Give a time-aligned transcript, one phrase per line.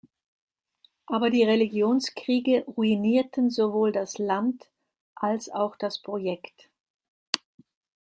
[1.05, 4.67] Aber die Religionskriege ruinierten sowohl das Land
[5.13, 6.71] als auch das Projekt.